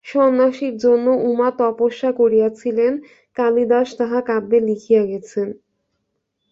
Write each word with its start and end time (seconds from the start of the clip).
সন্ন্যাসীর 0.05 0.75
জন্য 0.77 1.07
উমা 1.29 1.49
তপস্যা 1.59 2.09
করিয়াছিলেন, 2.11 2.93
কালিদাস 3.37 3.89
তাহা 3.99 4.19
কাব্যে 4.21 4.59
লিখিয়া 4.67 5.03
গেছেন। 5.05 5.47